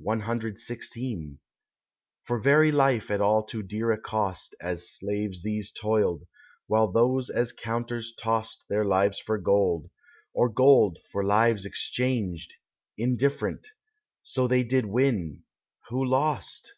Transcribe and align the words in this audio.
CXVI 0.00 1.38
For 2.22 2.38
very 2.38 2.70
life 2.70 3.10
at 3.10 3.20
all 3.20 3.42
too 3.42 3.64
dear 3.64 3.90
a 3.90 4.00
cost 4.00 4.54
As 4.60 4.88
slaves 4.88 5.42
these 5.42 5.72
toiled, 5.72 6.24
while 6.68 6.86
those 6.86 7.30
as 7.30 7.50
counters 7.50 8.14
tost 8.14 8.64
Their 8.68 8.84
lives 8.84 9.18
for 9.18 9.38
gold, 9.38 9.90
or 10.32 10.48
gold 10.48 11.00
for 11.10 11.24
lives 11.24 11.64
exchanged, 11.66 12.54
Indifferent, 12.96 13.66
so 14.22 14.46
they 14.46 14.62
did 14.62 14.86
win, 14.86 15.42
who 15.88 16.04
lost. 16.04 16.76